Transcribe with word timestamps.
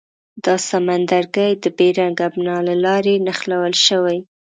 دا 0.45 0.55
سمندرګي 0.69 1.51
د 1.63 1.65
بیرنګ 1.77 2.17
ابنا 2.27 2.55
له 2.67 2.75
لارې 2.85 3.15
نښلول 3.25 3.73
شوي. 3.87 4.19